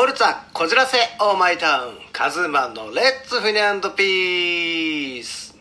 [0.00, 5.54] フォルツァこじらせオーマイタウンカズマンのレッツフニャンドピース。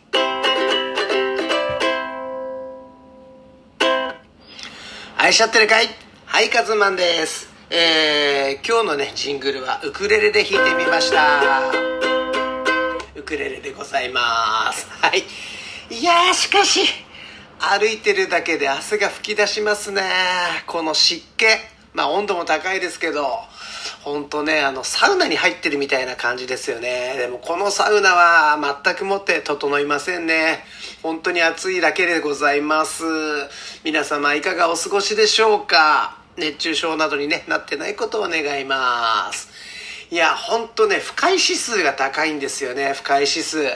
[5.18, 5.88] 愛しちゃってるかい？
[6.26, 7.50] はいカズマンです。
[7.70, 11.42] えー、今日のねジングルはウクレレで弾いてみました。
[13.18, 14.88] ウクレレでございます。
[14.90, 15.24] はい。
[15.94, 16.88] いやしかし
[17.60, 20.02] 歩いてるだけで汗が噴き出しますね。
[20.66, 21.44] この湿気。
[21.94, 23.49] まあ温度も高いですけど。
[24.12, 27.16] 本当ねあのサウナに入ってるみたいな感じですよね。
[27.18, 30.64] でもこのサウナは全くもって整いませんね。
[31.04, 33.04] 本当に暑いだけでございます。
[33.84, 36.18] 皆様いかがお過ごしでしょうか？
[36.38, 39.50] 熱中症などに、ね、なってないことを願います。
[40.10, 43.62] いや本当ね不快指数が高いんですよね不快指数。
[43.62, 43.66] ん？
[43.66, 43.70] い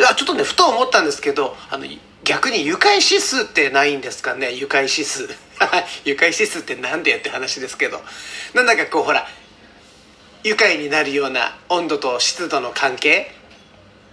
[0.00, 1.86] やちょっとねふと思ったんですけどあの
[2.28, 4.52] 逆に愉快指数ってないんですかね？
[4.52, 5.26] 愉快指数。
[6.04, 8.02] 愉快指数って何でやって話ですけど。
[8.52, 9.26] なんだかこうほら
[10.44, 13.34] 愉快になるような温度と湿度の関係？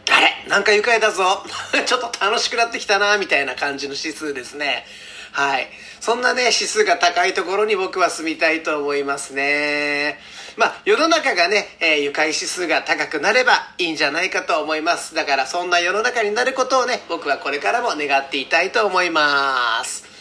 [0.09, 1.43] あれなんか愉快だぞ。
[1.85, 4.87] ちょっと楽しくなってきたなみたいな感じの指数ですね。
[5.33, 5.69] はい。
[5.99, 10.21] そんなね指数が高いところに僕は住みたいと思いますね。
[10.57, 20.15] まあ世の中がね、えー、愉快指数が高くなればいいんじゃないかと思いますだからそんな世の中になることをね僕はこれからも願っていたいと思います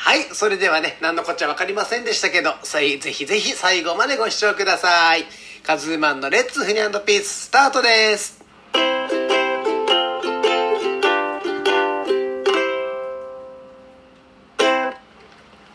[0.00, 0.22] はい。
[0.32, 5.24] それではね、何のこっちゃ分かりませんでしたけど、ぜひぜひ最後までご視聴ください。
[5.64, 8.40] カズーマンのレッツフニャンドピーススタートです。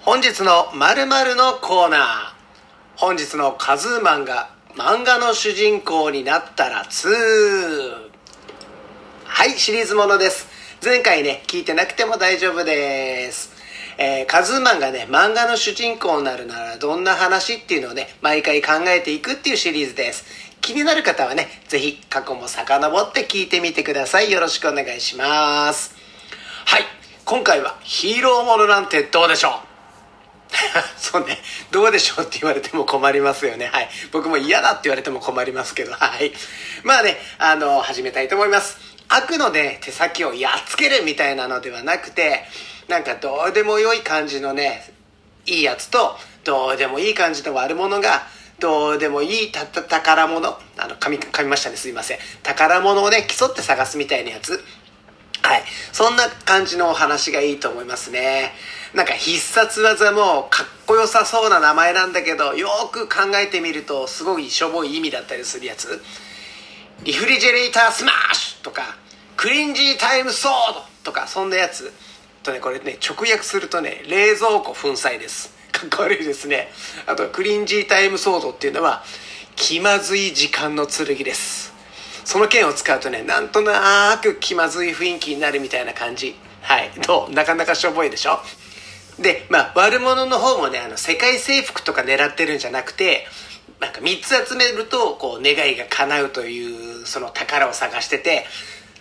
[0.02, 2.33] 本日の〇〇のコーナー。
[2.96, 7.10] 本日のカズーマンが漫画の主人公になったら2。
[9.26, 10.48] はい、シリーズものです。
[10.84, 13.52] 前回ね、聞いてなくても大丈夫です。
[13.98, 20.26] えー、カズーマンがね、漫画の主人公になるならどんな話っていうのをね、毎回考えていくっていうシリーズです。
[20.62, 24.32] 気になる方はね、ぜひ過去も遡って聞いてみてください。
[24.32, 25.96] よろしくお願いします。
[26.66, 26.84] はい。
[27.26, 29.73] 今回はヒーローものなんてどうでしょう？
[30.98, 31.42] そうね、
[31.72, 33.70] どうでしょうって言われても困りますよね。
[33.72, 33.90] はい。
[34.12, 36.34] 僕も嫌だって言われても困りますけど、はい。
[36.84, 38.78] まあね、あの、始めたいと思います。
[39.10, 42.46] 悪のね、手先をやっつけるみたいなのではなくて、
[42.88, 44.94] なんかどうでもよい感じのね
[45.46, 48.24] いいやつとどうでもいい感じの悪者が
[48.60, 50.48] どうでもいいたた宝物？
[50.78, 54.64] あの噛み噛みましたねすいません宝物をね競って探すみたいなやつ
[55.44, 55.64] はい。
[55.92, 58.54] そんな感じのお話がいいと思いますね。
[58.94, 66.02] なんか必殺技もかっこよさそうな名前なんだけどよく考えてみるとすごいしょぼい意味だったりするやつ。
[67.04, 68.96] リフリジェレータースマッシュとか
[69.36, 71.92] クリンジータイムソードとかそんなやつ。
[72.44, 75.54] とねこれね直訳するとね冷蔵庫粉砕です。
[75.72, 76.70] かっこ悪いですね。
[77.08, 79.04] あとクリンジータイムソードっていうのは
[79.56, 81.73] 気まずい時間の剣です。
[82.26, 86.36] その剣を使うとねなんとなく気まずい雰囲気になるみたいな感じ。
[86.62, 86.92] はい。
[87.06, 87.34] どう？
[87.34, 88.40] なかなかしょぼいでしょ？
[89.22, 93.28] でまあ悪者の方もねあの世界征服とか狙ってるんじゃなくて
[93.80, 98.46] なんか3つ集めるとこう願いが叶うというその宝を探してて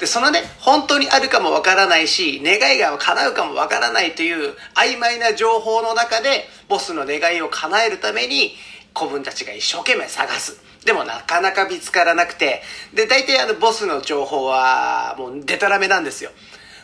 [0.01, 8.57] で、そのね、本当にあるかもわからないし、願いが叶うかもわからないという曖昧な情報の中で、ボスの願いを叶えるために、
[8.93, 10.61] 子分たちが一生懸命探す。
[10.85, 16.31] でもなかなか見つからなくて、で、大体あの、ボスの情報は、もう、デタラメなんですよ。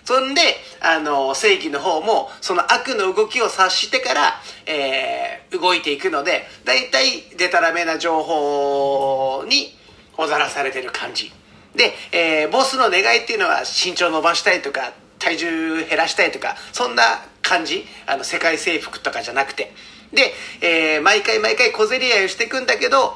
[0.04, 0.41] そんで、
[0.80, 9.76] あの、正義の方も、その悪の動きを察してから、えー、動いていくので、大体、デタラメな情報に、
[10.16, 11.32] おざらされてる感じ。
[11.75, 17.02] で、えー、ボスの願いっていうのは身長伸ばしたいとか体重減らしたいとかそんな
[17.40, 19.72] 感じあの世界征服とかじゃなくて
[20.12, 23.14] で、えー、毎回毎回小競り合いをしていくんだけど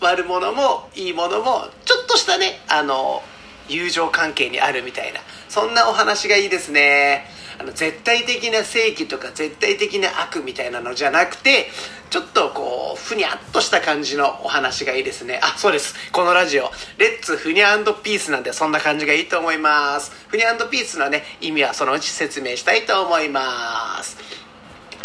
[0.00, 3.22] 悪者もいいものもちょっとしたねあの
[3.68, 7.26] 友情関係にあるみたいなそんなお話がいいですね。
[7.56, 11.68] あの絶対的な正義とか絶対的な悪みたいなのじゃなくて
[12.10, 15.40] ちょっとこうふにゃっとした感じのお話がいいですね。
[15.42, 15.94] あそうです。
[16.10, 16.70] このラジオ。
[16.98, 20.12] レッツふにゃピースなんでそんな感じがいいと思います。
[20.28, 24.16] ふにゃピースのね意味はそのうち説明したいと思います。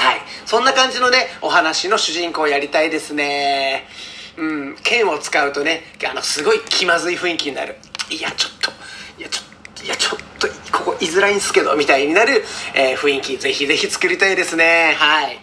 [0.10, 0.22] はい。
[0.46, 3.86] そんな感じのねお話の主人公やりたいですね。
[4.38, 4.76] うん。
[4.84, 7.76] 剣を使うとねあのすごい気まずい雰囲気になる。
[8.10, 8.72] いやちょっと。
[9.20, 9.46] いやちょっ
[9.76, 10.48] といやちょっと
[10.78, 14.96] ここ居づらいんすけどみたいになる、えー、雰囲気ぜひぜひ作りたいですね。
[14.98, 15.40] はい。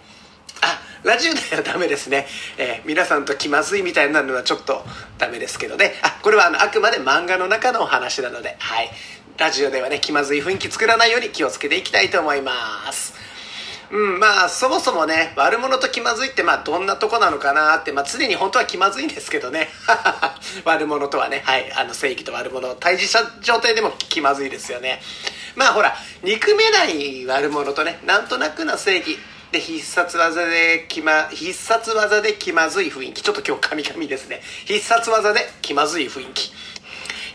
[0.62, 2.26] あラジオではダメですね、
[2.58, 4.84] えー、皆さんと気まずいみたいになるのはちょっと
[5.18, 5.92] ダメですけどね。
[6.02, 8.90] あこれはあのあくまで漫画の中のお話なのではい。
[9.38, 13.25] ラジオではね気まずい雰囲気作らないように気をつけていきたいと思います。
[13.90, 19.68] うん、まあそもそもね悪者と気まずいってまあどんなとこなのかなってまあ常に本当は気まずいんですけどね。
[20.64, 25.00] 悪者とはねはいあの正義と悪者対峙した状態でも気まずいですよね。
[25.54, 29.18] まあほら憎めない悪者とねなんとなくな正義
[29.52, 33.22] で必殺技で気ま必殺技で気まずい雰囲気。
[33.22, 34.42] ちょっと今日カミカミですね。
[34.64, 36.52] 必殺技で気まずい雰囲気。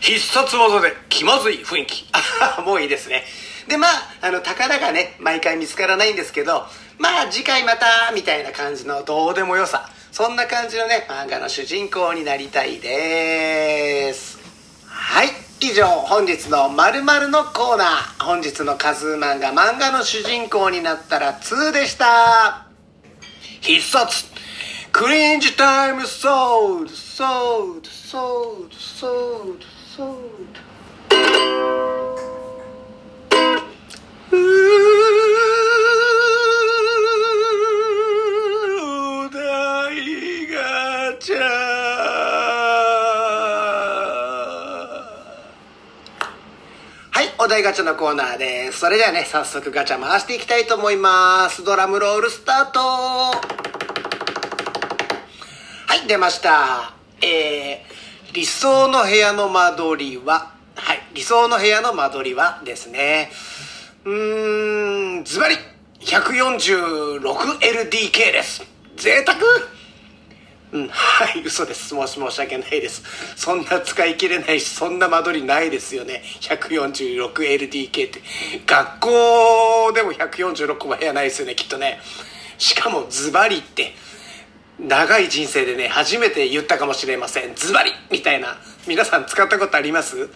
[0.00, 2.06] 必殺技で気まずい雰囲気。
[2.66, 3.24] もういいですね
[3.68, 3.90] でまあ
[4.26, 6.64] あの宝がね毎回見つからないんですけど
[6.98, 9.88] まあ次回またみたいな感じのどうでもよさ。
[10.12, 14.38] そんな感じのね漫画の主人公になりたいです。
[14.86, 15.28] はい。
[15.60, 18.24] 以上本日の〇〇のコーナー。
[18.24, 22.66] 本日のカズーマンが漫画の主人公になったら2でした。
[23.62, 24.26] 必殺。
[24.92, 29.64] クリンジタイムソードソードソードソード
[29.96, 30.18] ソー
[30.52, 30.61] ド
[47.52, 48.78] 題ガチャのコーナーです。
[48.78, 51.62] それではね、早速ガチャ回していきたいと思います。
[51.62, 53.32] ドラムロールスタートは
[56.02, 56.94] い、出ました。
[57.20, 63.30] えー、理想の部屋の間取りは、はい、理想の部屋の間取りはですね、
[64.06, 65.56] うーん、ズバリ
[66.00, 68.62] 146LDK です。
[68.96, 69.36] 贅沢
[70.72, 71.88] うん、はい、嘘です。
[71.90, 73.02] 申し申し訳ないです。
[73.36, 76.22] そんな使い切れないし、そんな間取りないですよね。
[76.40, 78.22] 146LDK って。
[78.66, 82.00] 学校でも146個も部屋ないですよね、きっとね。
[82.56, 83.94] しかも、ズバリって、
[84.80, 87.54] 長い人生でね、初めて言ったかもしれません。
[87.54, 88.56] ズバリみたいな。
[88.86, 90.30] 皆さん使ったことあります？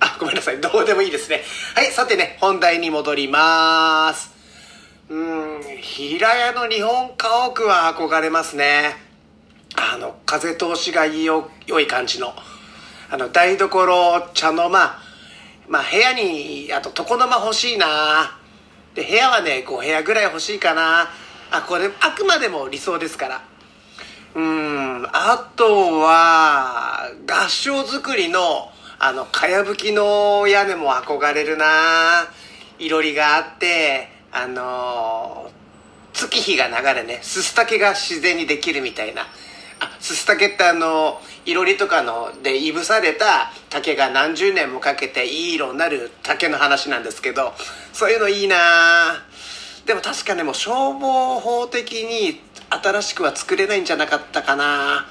[0.00, 0.60] あ、ごめんなさい。
[0.60, 1.42] どうでもいいですね。
[1.74, 4.30] はい、さてね、本題に戻ります。
[5.08, 9.07] うーん、平屋の日本家屋は憧れますね。
[9.76, 12.34] あの、風通しがいいよ、良い感じの。
[13.10, 14.98] あの、台所、茶の間、
[15.68, 18.38] まあ部屋に、あと床の間欲しいな
[18.94, 21.08] で、部屋はね、5部屋ぐらい欲しいかな
[21.50, 23.42] あ、これ、あくまでも理想ですから。
[24.34, 31.66] うん、あとは、合掌造りの、あの、かやぶきの屋根も憧れるな
[32.78, 35.50] いろりがあって、あの
[36.12, 39.26] 月日が流れね、すす竹が自然にできるみたいな。
[39.80, 47.52] あ、すす竹ってあの、いろりとかのでいぶされた竹が何十年もかけていい色になる竹の話なんですけど、
[47.92, 48.56] そういうのいいな。
[49.86, 52.40] でも確かね、もう消防法的に
[52.70, 55.06] 新しくは作れないんじゃなかったかな。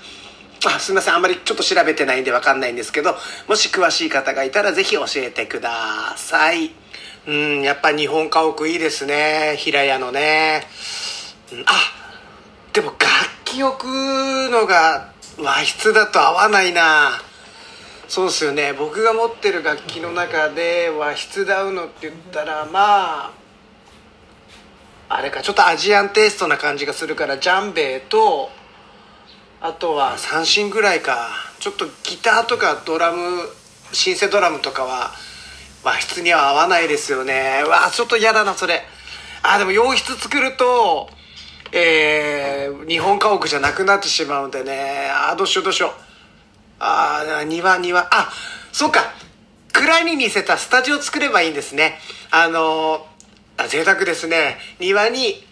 [0.65, 1.15] あすみません。
[1.15, 3.15] あんまりちょっと調べてないんで分かんないんですけど
[3.47, 6.71] もし詳しい方がいたらぜひ教えてください。
[7.27, 9.55] うんやっぱ日本家屋いいですね。
[9.57, 10.67] 平屋のね、
[11.51, 11.71] うんあ
[12.73, 13.16] でも楽
[13.57, 13.85] 器置く
[14.51, 17.19] のが和室だと合わないな。
[18.07, 18.73] そうですよね。
[18.73, 23.31] 僕が持ってる楽器の中で和室で合うのって言ったらまあ
[25.09, 28.49] あれかちょっとアジアンテイストな感じがするからジャンベーと
[29.59, 31.29] あとは三振ぐらいか。
[31.59, 33.41] ちょっとギターとかドラム
[33.91, 35.11] シンセドラムとかは
[35.83, 37.63] 和室には合わないですよね。
[37.65, 38.83] うわちょっと嫌だなそれ。
[39.41, 41.09] あでも洋室作ると
[41.71, 45.09] えー、日本家屋じゃなくなってしまうんでね。
[45.11, 45.91] あどうしようどうしよう。
[46.79, 48.07] あー庭庭。
[48.11, 48.29] あ
[48.71, 49.01] そうか。
[49.73, 51.99] 蔵に似せたスタジオ作ればいいんですね。
[52.31, 54.57] あのー、贅沢ですね。
[54.79, 55.43] 庭に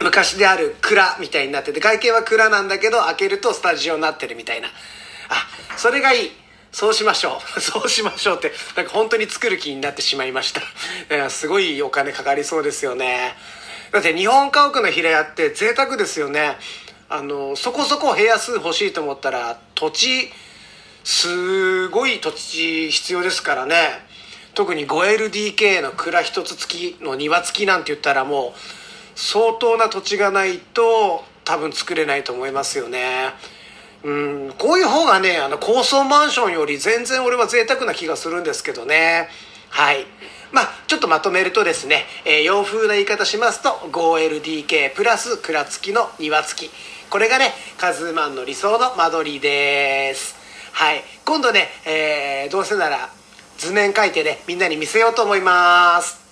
[0.00, 4.68] 昔である蔵みたいになってて外見は蔵なんだけど開けるとスタジオになってるみたいな。
[4.68, 4.70] あ
[5.76, 6.30] それがいい。
[6.72, 7.60] そうしましょう。
[7.62, 11.30] そうしましょうってなんか本当に作る気になってしまいました。
[11.30, 13.34] すごいお金かかりそうですよね。
[13.96, 16.58] だって日本家屋の平屋って贅沢ですよね。
[17.08, 20.28] あのそこそこ部屋数欲しいと思ったら土地
[21.02, 23.74] すごい土地必要ですからね。
[24.52, 28.52] 特に 5LDK の蔵一つ付きの庭付きなんて言ったらもう
[29.14, 33.30] 相当な土地がないと多分作れないと思いますよね。
[34.04, 39.30] うんこういう方がねあの高層マンションより全然俺は贅沢な気がするんですけどね。
[39.70, 40.04] はい。
[40.52, 46.70] まあちょっとまとめるとですね、えー洋風な言い方しますと 5LDK プラス蔵付きの庭付き。
[47.10, 50.34] これがねカズーマンの理想の間取りです。
[50.72, 51.02] はい。
[51.24, 53.10] 今度ね、えーどうせなら
[53.58, 56.24] 図面描いてねみんなに見せようと思います。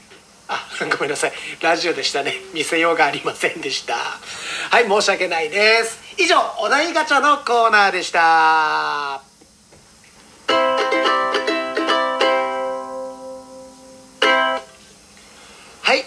[0.46, 1.32] あごめんなさい。
[1.62, 2.34] ラジオでしたね。
[2.52, 3.94] 見せようがありませんでした。
[3.94, 5.98] はい申し訳ないです。
[6.18, 9.33] 以上お題ガチャのコーナーでした。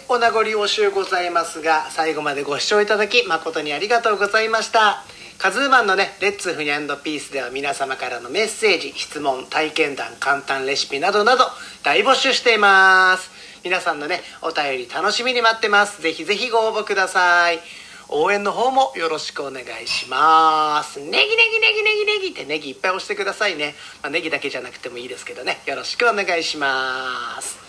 [0.10, 5.04] お名残惜しゅうございますが最後までご視聴いただき誠にありがとうございました。
[5.38, 11.44] カズーマンのね「レッツフニャンドピース」では皆様からのメッセージ質問体験談簡単レシピなどなど
[11.84, 13.30] 大募集しています。
[13.66, 16.02] 皆さんのねお便り楽しみに待ってます。
[16.02, 17.60] ぜひぜひご応募ください。
[18.08, 21.02] 応援の方もよろしくお願いします。
[21.02, 25.62] ネギネギネギネギネギってネギいっぱい押してくださいね、まあ、ネギだけじゃなくてもいいですけどね。
[25.66, 27.67] よろしくお願いします。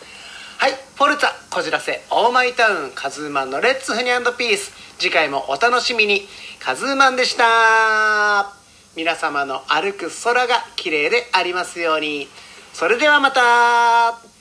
[0.60, 4.72] はいフォルツァこじらせオーマイタウンカズーマンのレッツフニャンドピース。
[4.98, 6.26] 次回もお楽しみに。
[6.58, 8.52] カズーマンでした。
[8.96, 12.26] 皆様の歩く空が綺麗でありますように。
[12.72, 14.37] それではまた。